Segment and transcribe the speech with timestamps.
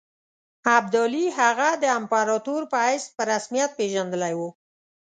[0.77, 4.49] ابدالي هغه د امپراطور په حیث په رسمیت پېژندلی وو.